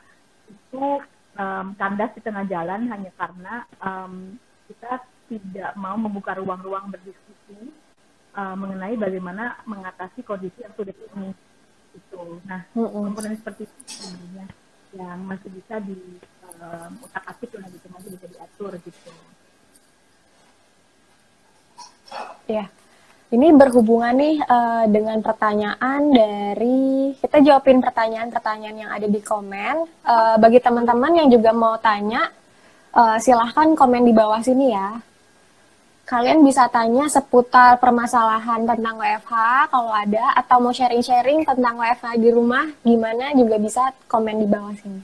[0.50, 1.02] itu
[1.38, 4.36] um, kandas di tengah jalan hanya karena um,
[4.70, 7.72] kita tidak mau membuka ruang-ruang berdiskusi
[8.36, 11.32] uh, mengenai bagaimana mengatasi kondisi yang sulit ini.
[11.92, 12.40] Itu.
[12.48, 14.48] Nah, komponen seperti itu sebenarnya
[14.92, 16.20] yang masih bisa di
[16.56, 19.10] um, utak atik lah gitu, masih bisa diatur gitu.
[22.48, 22.68] Ya,
[23.32, 29.88] ini berhubungan nih uh, dengan pertanyaan dari kita jawabin pertanyaan-pertanyaan yang ada di komen.
[30.04, 32.28] Uh, bagi teman-teman yang juga mau tanya,
[32.92, 35.00] uh, silahkan komen di bawah sini ya.
[36.04, 39.32] Kalian bisa tanya seputar permasalahan tentang WFH
[39.72, 44.76] kalau ada, atau mau sharing-sharing tentang WFH di rumah, gimana juga bisa komen di bawah
[44.76, 45.02] sini.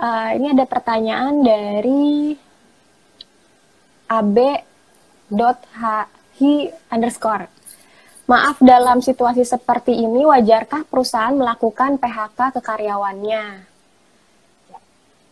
[0.00, 2.32] Uh, ini ada pertanyaan dari
[4.08, 4.36] AB
[6.36, 7.48] hi underscore.
[8.26, 13.76] Maaf, dalam situasi seperti ini, wajarkah perusahaan melakukan PHK ke karyawannya?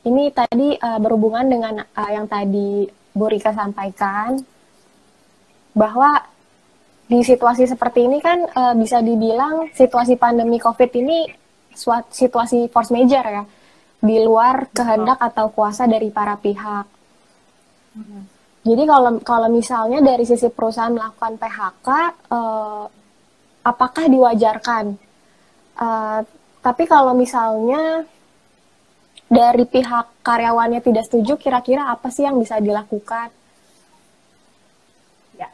[0.05, 2.85] ini tadi uh, berhubungan dengan uh, yang tadi
[3.17, 4.37] Bu Rika sampaikan
[5.73, 6.23] bahwa
[7.09, 11.29] di situasi seperti ini kan uh, bisa dibilang situasi pandemi COVID ini
[11.75, 13.45] suatu situasi force major ya
[14.05, 16.87] di luar kehendak atau kuasa dari para pihak.
[18.65, 21.89] Jadi kalau kalau misalnya dari sisi perusahaan melakukan PHK,
[22.33, 22.89] uh,
[23.61, 24.97] apakah diwajarkan?
[25.77, 26.25] Uh,
[26.65, 28.09] tapi kalau misalnya
[29.29, 33.29] dari pihak karyawannya tidak setuju, kira-kira apa sih yang bisa dilakukan?
[35.37, 35.53] Ya,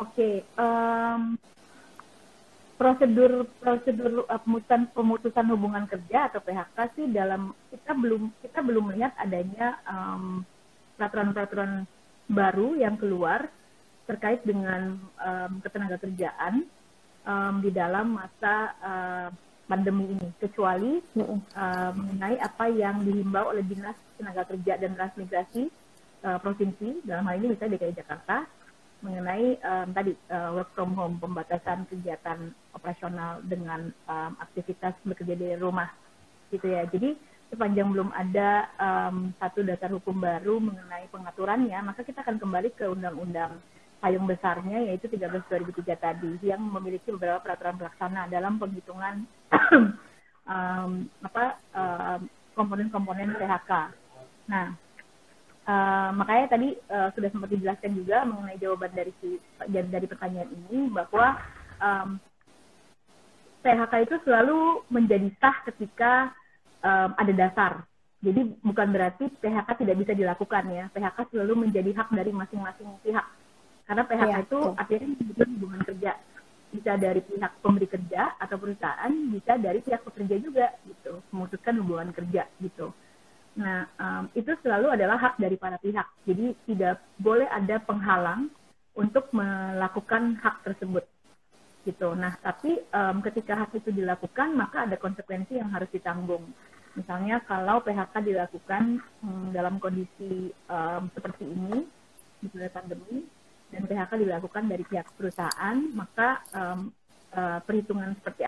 [0.00, 0.16] oke.
[0.16, 0.34] Okay.
[0.56, 1.36] Um,
[2.80, 8.84] prosedur prosedur uh, pemutusan pemutusan hubungan kerja atau PHK sih dalam kita belum kita belum
[8.88, 10.40] melihat adanya um,
[10.96, 11.84] peraturan-peraturan
[12.30, 13.50] baru yang keluar
[14.06, 16.66] terkait dengan um, ketenaga kerjaan
[17.26, 19.28] um, di dalam masa uh,
[19.66, 20.28] pandemi ini.
[20.36, 25.70] Kecuali uh, mengenai apa yang dihimbau oleh dinas tenaga kerja dan transmigrasi
[26.26, 28.36] uh, provinsi dalam hal ini misalnya DKI Jakarta
[29.02, 35.48] mengenai um, tadi uh, work from home pembatasan kegiatan operasional dengan um, aktivitas bekerja di
[35.58, 35.90] rumah
[36.54, 36.86] gitu ya.
[36.86, 37.18] Jadi
[37.52, 42.88] sepanjang belum ada um, satu dasar hukum baru mengenai pengaturannya maka kita akan kembali ke
[42.88, 43.60] undang-undang
[44.00, 49.28] payung besarnya yaitu 13 2003 tadi yang memiliki beberapa peraturan pelaksana dalam penghitungan
[50.50, 51.44] um, apa
[52.56, 53.72] komponen-komponen um, PHK.
[54.50, 54.74] Nah,
[55.70, 59.38] uh, makanya tadi uh, sudah sempat dijelaskan juga mengenai jawaban dari si
[59.70, 61.38] dari pertanyaan ini bahwa
[61.78, 62.18] um,
[63.62, 66.34] PHK itu selalu menjadi sah ketika
[66.82, 67.72] um, ada dasar.
[68.22, 70.86] Jadi bukan berarti PHK tidak bisa dilakukan ya.
[70.94, 73.26] PHK selalu menjadi hak dari masing-masing pihak
[73.86, 74.78] karena PHK ya, itu betul.
[74.78, 76.12] akhirnya menyebut hubungan kerja.
[76.72, 82.08] Bisa dari pihak pemberi kerja atau perusahaan, bisa dari pihak pekerja juga gitu, memutuskan hubungan
[82.16, 82.88] kerja gitu.
[83.60, 86.08] Nah, um, itu selalu adalah hak dari para pihak.
[86.24, 88.48] Jadi tidak boleh ada penghalang
[88.96, 91.04] untuk melakukan hak tersebut
[91.84, 92.16] gitu.
[92.16, 96.48] Nah, tapi um, ketika hak itu dilakukan, maka ada konsekuensi yang harus ditanggung.
[96.92, 101.88] Misalnya kalau PHK dilakukan um, dalam kondisi um, seperti ini,
[102.42, 103.24] di pandemi,
[103.72, 106.92] dan PHK dilakukan dari pihak perusahaan, maka um,
[107.32, 108.44] uh, perhitungan seperti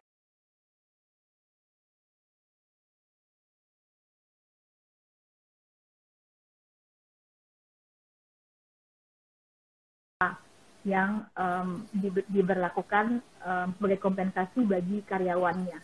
[10.85, 15.81] yang um, di, diberlakukan um, sebagai kompensasi bagi karyawannya.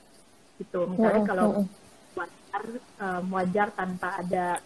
[0.61, 0.81] Gitu.
[0.93, 1.90] Misalnya kalau wajar,
[3.01, 4.59] um, wajar tanpa ada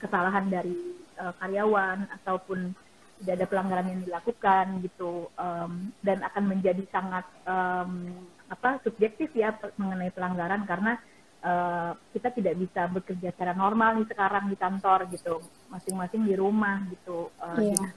[0.00, 0.76] kesalahan dari
[1.20, 2.72] uh, karyawan ataupun
[3.20, 8.08] tidak ada pelanggaran yang dilakukan gitu um, dan akan menjadi sangat um,
[8.48, 10.96] apa subjektif ya mengenai pelanggaran karena
[11.44, 16.80] uh, kita tidak bisa bekerja secara normal nih sekarang di kantor gitu masing-masing di rumah
[16.88, 17.92] gitu uh, yeah.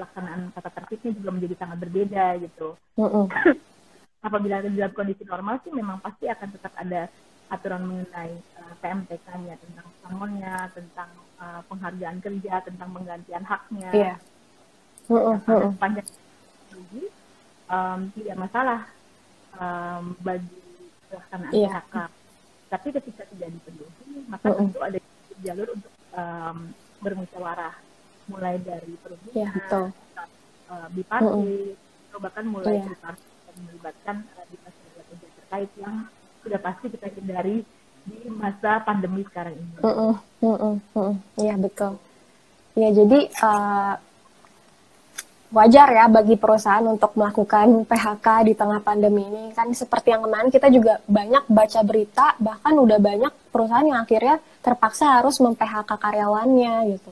[0.00, 3.26] pelaksanaan tata tertibnya juga menjadi sangat berbeda gitu uh -uh.
[4.24, 7.12] apabila dalam kondisi normal sih memang pasti akan tetap ada
[7.48, 14.18] aturan mengenai uh, PMTK-nya tentang pesangonnya tentang uh, penghargaan kerja tentang penggantian haknya yeah
[15.08, 16.08] uh, panjang
[16.68, 17.02] lagi
[17.72, 18.80] um, tidak masalah
[19.56, 20.60] um, bagi
[21.08, 21.72] pelaksanaan yeah.
[21.80, 21.96] PHK.
[22.68, 24.98] Tapi ketika tidak dipenuhi, maka tentu ada
[25.40, 26.58] jalur untuk um,
[27.00, 27.74] bermusyawarah,
[28.28, 29.84] mulai dari perhubungan, yeah, betul.
[30.68, 33.16] Uh, bipartit, uh, atau bahkan mulai yeah.
[33.48, 34.74] dan melibatkan uh, dinas
[35.08, 36.04] kerja terkait yang
[36.48, 37.60] sudah pasti kita hindari
[38.08, 39.84] di masa pandemi sekarang ini.
[39.84, 41.56] Iya uh, uh, uh.
[41.60, 41.92] betul.
[42.72, 43.94] Ya jadi uh,
[45.48, 50.52] wajar ya bagi perusahaan untuk melakukan PHK di tengah pandemi ini kan seperti yang kemarin
[50.52, 56.74] kita juga banyak baca berita bahkan udah banyak perusahaan yang akhirnya terpaksa harus mem-PHK karyawannya
[56.92, 57.10] gitu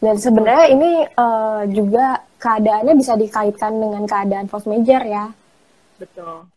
[0.00, 5.28] dan sebenarnya ini uh, juga keadaannya bisa dikaitkan dengan keadaan force major ya
[6.00, 6.48] betul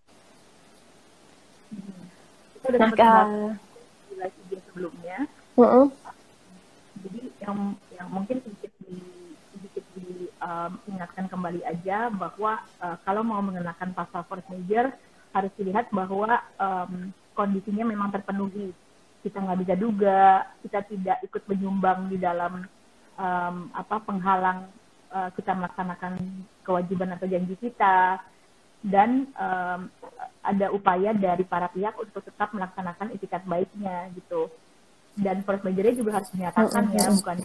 [2.64, 4.32] kita nah, uh,
[4.70, 5.86] sebelumnya uh -uh.
[7.04, 7.58] jadi yang
[7.96, 8.70] yang mungkin sedikit
[10.40, 14.92] um, ingatkan kembali aja bahwa uh, kalau mau mengenakan pasal force major
[15.36, 18.74] harus dilihat bahwa um, kondisinya memang terpenuhi.
[19.20, 22.64] Kita nggak bisa duga, kita tidak ikut menyumbang di dalam
[23.20, 24.72] um, apa penghalang
[25.12, 26.18] uh, kita melaksanakan
[26.64, 28.24] kewajiban atau janji kita,
[28.80, 29.82] dan um,
[30.40, 34.48] ada upaya dari para pihak untuk tetap melaksanakan etikat baiknya gitu.
[35.20, 37.38] Dan force majornya juga harus dinyatakan ya, bukan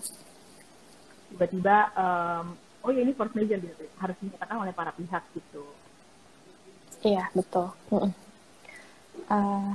[1.34, 2.54] tiba-tiba um,
[2.86, 5.66] oh ya ini force major gitu harus dinyatakan oleh para pihak gitu
[7.02, 7.74] iya betul
[9.26, 9.74] uh,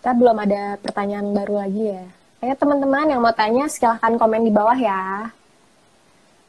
[0.00, 2.08] kita belum ada pertanyaan baru lagi ya.
[2.40, 5.28] Ayo teman-teman yang mau tanya silahkan komen di bawah ya.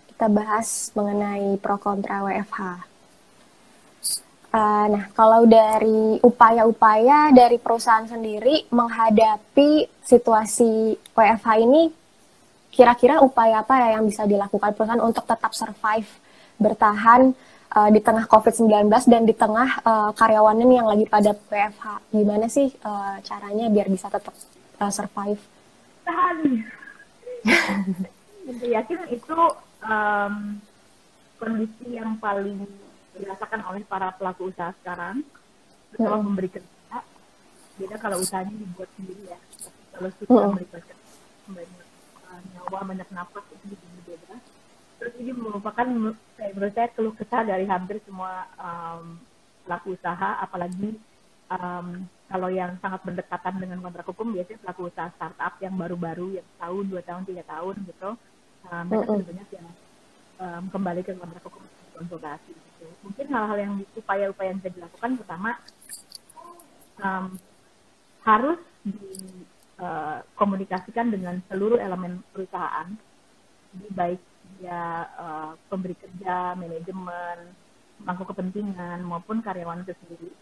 [0.08, 2.91] Kita bahas mengenai pro kontra WFH.
[4.52, 11.88] Uh, nah, kalau dari upaya-upaya dari perusahaan sendiri menghadapi situasi WFH ini,
[12.68, 16.08] kira-kira upaya apa ya yang bisa dilakukan perusahaan untuk tetap survive,
[16.60, 17.32] bertahan
[17.72, 22.12] uh, di tengah COVID-19 dan di tengah uh, karyawannya yang lagi pada WFH?
[22.12, 24.36] Gimana sih uh, caranya biar bisa tetap
[24.84, 25.40] uh, survive?
[26.04, 26.38] Tahan.
[28.68, 29.38] yakin itu
[29.80, 30.60] um,
[31.40, 32.68] kondisi yang paling
[33.16, 35.24] dirasakan oleh para pelaku usaha sekarang
[35.92, 36.26] terutama hmm.
[36.32, 36.98] memberi kerja
[37.80, 39.40] beda kalau usahanya dibuat sendiri ya
[39.92, 40.70] kalau kita hmm.
[40.72, 40.94] kerja
[41.52, 41.86] banyak
[42.30, 43.76] uh, nyawa banyak nafas itu
[44.08, 44.36] beda
[45.02, 45.88] terus ini merupakan
[46.38, 49.18] saya menurut saya keluh kesah dari hampir semua um,
[49.66, 50.96] pelaku usaha apalagi
[51.52, 56.48] um, kalau yang sangat berdekatan dengan kontrak hukum biasanya pelaku usaha startup yang baru-baru yang
[56.62, 58.10] tahun dua tahun tiga tahun gitu
[58.72, 59.56] um, mereka mm -hmm.
[59.58, 59.68] yang
[60.40, 61.64] um, kembali ke kontrak hukum
[61.98, 62.90] konsultasi gitu.
[63.06, 65.62] Mungkin hal-hal yang upaya-upaya yang bisa dilakukan pertama
[66.98, 67.38] um,
[68.26, 68.58] harus
[69.78, 72.90] dikomunikasikan uh, dengan seluruh elemen perusahaan,
[73.78, 74.18] di baik
[74.58, 77.54] dia uh, pemberi kerja, manajemen,
[78.02, 80.34] pemangku kepentingan maupun karyawan itu sendiri,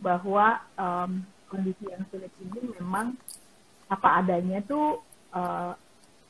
[0.00, 1.20] bahwa um,
[1.52, 3.16] kondisi yang sulit ini memang
[3.88, 5.00] apa adanya tuh
[5.32, 5.72] uh,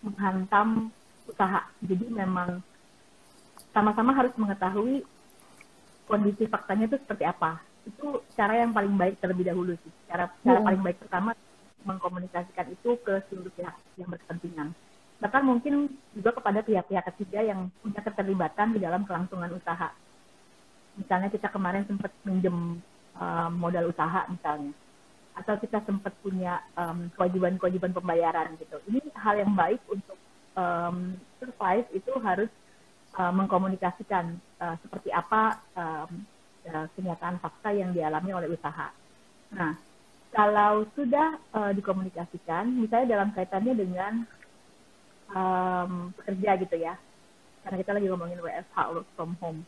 [0.02, 0.94] menghantam
[1.26, 1.66] usaha.
[1.82, 2.62] Jadi memang
[3.74, 5.02] sama-sama harus mengetahui
[6.08, 7.60] kondisi faktanya itu seperti apa.
[7.84, 9.92] Itu cara yang paling baik terlebih dahulu sih.
[10.08, 10.66] Cara cara hmm.
[10.66, 11.30] paling baik pertama
[11.84, 14.74] mengkomunikasikan itu ke seluruh pihak yang berkepentingan.
[15.18, 19.90] Bahkan mungkin juga kepada pihak-pihak ketiga yang punya keterlibatan di dalam kelangsungan usaha.
[20.98, 22.82] Misalnya kita kemarin sempat minjem
[23.18, 24.74] um, modal usaha misalnya.
[25.38, 26.58] Atau kita sempat punya
[27.14, 28.74] kewajiban-kewajiban um, pembayaran gitu.
[28.90, 30.18] Ini hal yang baik untuk
[30.58, 32.50] um, survive itu harus
[33.18, 36.22] uh, mengkomunikasikan uh, seperti apa um,
[36.70, 38.94] uh, kenyataan fakta yang dialami oleh usaha.
[39.52, 39.74] Nah,
[40.30, 44.12] kalau sudah uh, dikomunikasikan, misalnya dalam kaitannya dengan
[45.34, 46.94] um, pekerja gitu ya,
[47.66, 49.60] karena kita lagi ngomongin WFH work from home,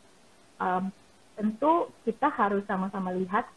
[0.63, 0.95] um,
[1.35, 3.49] tentu kita harus sama-sama lihat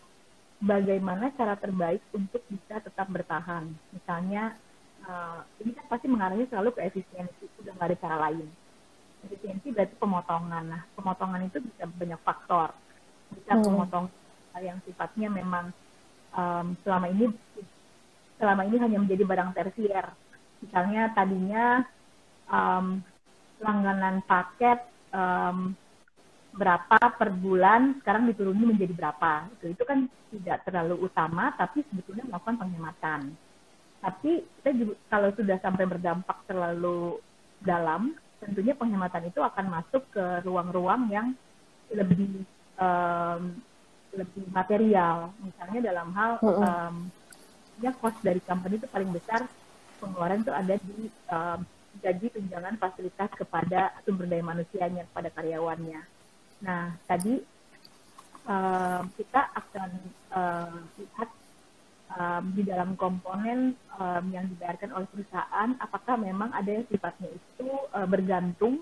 [0.63, 3.67] bagaimana cara terbaik untuk bisa tetap bertahan.
[3.91, 4.56] Misalnya,
[5.06, 8.62] uh, ini kan pasti mengarahnya selalu ke efisiensi, sudah nggak ada cara lain
[9.25, 10.65] efisiensi berarti pemotongan.
[10.69, 12.75] Nah, pemotongan itu bisa banyak faktor.
[13.33, 13.63] Bisa hmm.
[13.65, 14.05] memotong
[14.62, 15.73] yang sifatnya memang
[16.38, 17.25] um, selama ini
[18.38, 20.05] selama ini hanya menjadi barang tersier.
[20.62, 21.81] Misalnya tadinya
[22.47, 23.01] um,
[23.63, 24.83] langganan paket
[25.15, 25.73] um,
[26.53, 29.49] berapa per bulan, sekarang dituruni menjadi berapa.
[29.57, 33.21] Itu, itu kan tidak terlalu utama, tapi sebetulnya melakukan penghematan.
[34.03, 37.17] Tapi kita juga, kalau sudah sampai berdampak terlalu
[37.63, 41.27] dalam, tentunya penghematan itu akan masuk ke ruang-ruang yang
[41.91, 42.43] lebih
[42.77, 43.58] um,
[44.13, 45.34] lebih material.
[45.41, 46.95] Misalnya dalam hal um,
[47.82, 49.49] ya cost dari company itu paling besar
[49.97, 51.60] pengeluaran itu ada di um,
[52.01, 56.01] gaji tunjangan fasilitas kepada sumber daya manusianya kepada karyawannya.
[56.62, 57.41] Nah tadi
[58.45, 59.89] um, kita akan
[60.34, 61.29] um, lihat
[62.17, 67.67] um, di dalam komponen um, yang dibayarkan oleh perusahaan, apakah memang ada yang sifatnya itu
[67.93, 68.82] uh, bergantung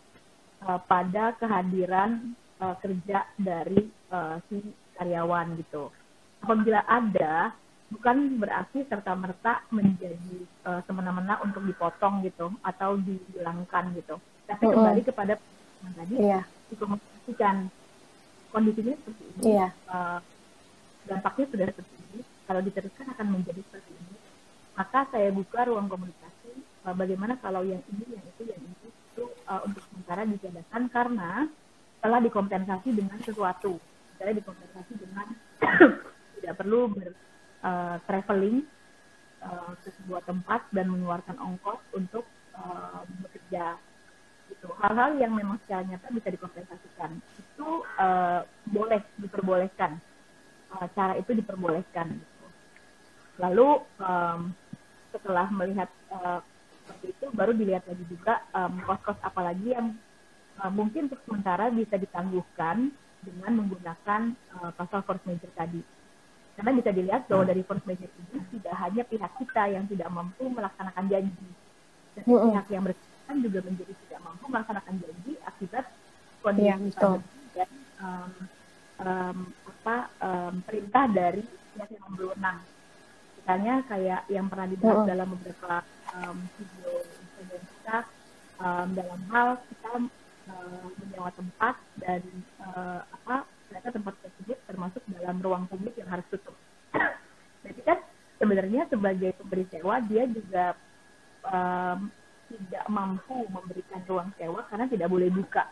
[0.68, 4.62] uh, pada kehadiran uh, kerja dari uh, si
[5.00, 5.90] karyawan gitu.
[6.42, 7.54] Apabila ada,
[7.94, 14.18] bukan berarti serta merta menjadi uh, semena-mena untuk dipotong gitu atau dihilangkan gitu.
[14.50, 14.76] Tapi mm -hmm.
[14.78, 15.34] kembali kepada
[15.82, 16.44] yang tadi yeah.
[16.70, 17.56] dikomunikasikan
[18.54, 19.42] kondisinya seperti ini.
[19.58, 19.72] Yeah.
[19.90, 20.20] Uh,
[21.10, 22.02] dampaknya sudah seperti
[22.46, 24.16] kalau diteruskan akan menjadi seperti ini.
[24.78, 26.52] Maka saya buka ruang komunikasi
[26.88, 31.32] uh, bagaimana kalau yang ini yang itu yang itu itu uh, untuk sementara ditiadakan karena
[32.02, 33.78] telah dikompensasi dengan sesuatu.
[34.16, 35.28] Misalnya dikompensasi dengan
[36.40, 37.14] tidak perlu ber
[37.62, 38.66] uh, traveling
[39.46, 42.26] uh, ke sebuah tempat dan mengeluarkan ongkos untuk
[42.58, 43.78] uh, bekerja.
[44.50, 47.22] Itu hal-hal yang memang secara nyata bisa dikompensasikan.
[47.38, 50.02] Itu uh, boleh diperbolehkan.
[50.72, 52.20] Uh, cara itu diperbolehkan
[53.42, 54.54] lalu um,
[55.10, 56.40] setelah melihat uh,
[56.86, 59.98] seperti itu baru dilihat lagi juga um, kos-kos apalagi yang
[60.62, 64.22] uh, mungkin untuk sementara bisa ditangguhkan dengan menggunakan
[64.62, 65.82] uh, pasal force major tadi.
[66.58, 70.46] Karena bisa dilihat bahwa dari force major ini tidak hanya pihak kita yang tidak mampu
[70.46, 71.48] melaksanakan janji.
[72.18, 72.46] Dan mm -hmm.
[72.54, 75.86] pihak yang bersangkutan juga menjadi tidak mampu melaksanakan janji akibat
[76.42, 77.22] kondisi yeah,
[77.54, 77.70] dan
[78.02, 78.32] um,
[79.06, 79.38] um,
[79.70, 82.58] apa um, perintah dari pihak yang berwenang
[83.42, 85.82] Misalnya kayak yang pernah dibahas dalam beberapa
[86.14, 87.98] um, video Instagram kita
[88.62, 89.92] um, dalam hal kita
[90.54, 92.22] uh, menyewa tempat dan
[92.62, 96.54] uh, apa ternyata tempat tersebut termasuk dalam ruang publik yang harus tutup.
[97.66, 97.98] Jadi kan
[98.38, 100.66] sebenarnya sebagai pemberi sewa dia juga
[101.50, 102.14] um,
[102.46, 105.66] tidak mampu memberikan ruang sewa karena tidak boleh buka.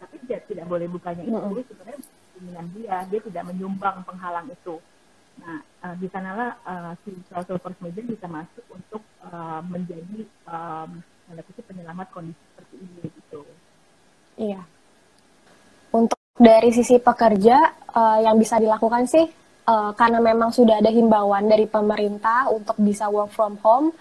[0.00, 1.68] Tapi dia tidak boleh bukanya itu mm -hmm.
[1.68, 2.00] sebenarnya
[2.32, 4.80] keinginan dia, dia tidak menyumbang penghalang itu.
[5.40, 11.00] Nah, uh, di sanalah uh, si first mover bisa masuk untuk uh, menjadi um,
[11.70, 13.40] penyelamat kondisi seperti ini gitu.
[14.36, 14.60] Iya.
[15.90, 17.56] Untuk dari sisi pekerja
[17.94, 19.26] uh, yang bisa dilakukan sih
[19.70, 23.94] uh, karena memang sudah ada himbauan dari pemerintah untuk bisa work from home.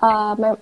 [0.00, 0.56] Uh,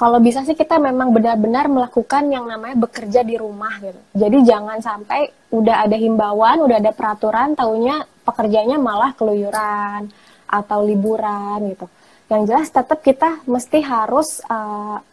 [0.00, 4.00] kalau bisa sih kita memang benar-benar melakukan yang namanya bekerja di rumah gitu.
[4.16, 10.08] Jadi jangan sampai udah ada himbauan, udah ada peraturan, taunya pekerjanya malah keluyuran
[10.48, 11.84] atau liburan gitu.
[12.32, 15.04] Yang jelas tetap kita mesti harus uh,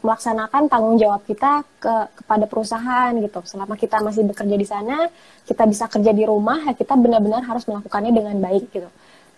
[0.00, 3.44] melaksanakan tanggung jawab kita ke kepada perusahaan gitu.
[3.44, 5.04] Selama kita masih bekerja di sana,
[5.44, 8.88] kita bisa kerja di rumah, ya kita benar-benar harus melakukannya dengan baik gitu.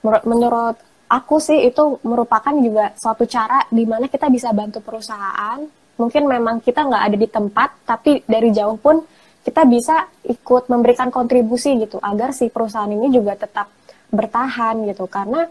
[0.07, 0.77] Menurut, menurut
[1.13, 5.61] aku sih itu merupakan juga suatu cara di mana kita bisa bantu perusahaan.
[6.01, 9.05] Mungkin memang kita nggak ada di tempat, tapi dari jauh pun
[9.45, 13.69] kita bisa ikut memberikan kontribusi gitu agar si perusahaan ini juga tetap
[14.09, 15.05] bertahan gitu.
[15.05, 15.45] Karena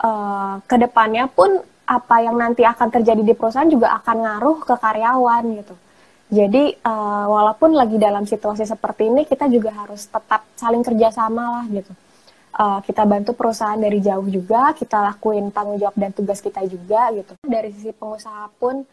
[0.00, 4.74] uh, ke depannya pun apa yang nanti akan terjadi di perusahaan juga akan ngaruh ke
[4.80, 5.74] karyawan gitu.
[6.32, 11.64] Jadi uh, walaupun lagi dalam situasi seperti ini, kita juga harus tetap saling kerjasama lah
[11.68, 11.92] gitu
[12.54, 17.10] uh, kita bantu perusahaan dari jauh juga, kita lakuin tanggung jawab dan tugas kita juga
[17.12, 17.34] gitu.
[17.42, 18.86] Dari sisi pengusaha pun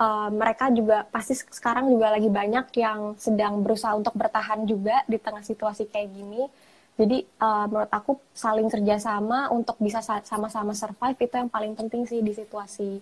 [0.00, 5.20] uh, mereka juga pasti sekarang juga lagi banyak yang sedang berusaha untuk bertahan juga di
[5.20, 6.42] tengah situasi kayak gini.
[6.92, 12.20] Jadi uh, menurut aku saling kerjasama untuk bisa sama-sama survive itu yang paling penting sih
[12.20, 13.00] di situasi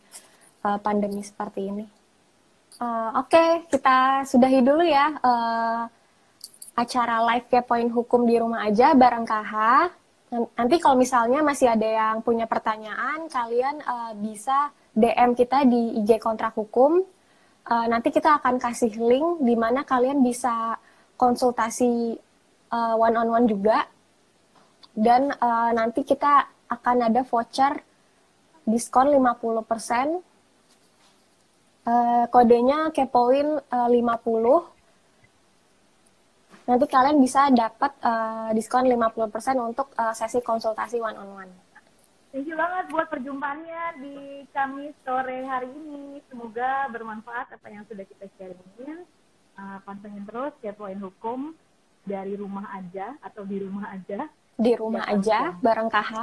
[0.63, 1.87] uh, pandemi seperti ini.
[2.81, 5.85] Uh, Oke, okay, kita sudahi dulu ya uh,
[6.75, 9.55] acara live kepoin hukum di rumah aja bareng KH.
[10.31, 16.23] Nanti kalau misalnya masih ada yang punya pertanyaan, kalian uh, bisa DM kita di IG
[16.23, 17.03] kontrak hukum.
[17.67, 20.79] Uh, nanti kita akan kasih link di mana kalian bisa
[21.19, 22.15] konsultasi
[22.71, 23.91] uh, one on one juga.
[24.95, 27.83] Dan uh, nanti kita akan ada voucher
[28.63, 30.23] diskon 50%.
[31.81, 34.80] Uh, kodenya kepoin uh, 50
[36.71, 39.27] nanti kalian bisa dapat uh, diskon 50%
[39.59, 41.53] untuk uh, sesi konsultasi one on one.
[42.31, 46.23] Thank you banget buat perjumpaannya di Kamis sore hari ini.
[46.31, 49.03] Semoga bermanfaat apa yang sudah kita sharingin.
[49.59, 51.59] Uh, pantengin terus kepoin hukum
[52.07, 54.31] dari rumah aja atau di rumah aja.
[54.55, 56.15] Di rumah ya, aja bareng KH.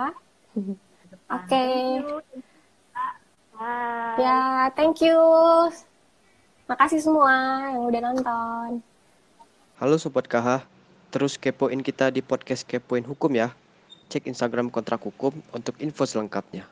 [1.27, 1.43] Oke.
[1.43, 1.99] Okay.
[4.15, 5.19] Ya, thank you.
[6.71, 7.35] Makasih semua
[7.75, 8.69] yang udah nonton.
[9.77, 10.65] Halo Sobat KH,
[11.13, 13.53] terus kepoin kita di podcast Kepoin Hukum ya.
[14.09, 16.65] Cek Instagram Kontrak Hukum untuk info selengkapnya.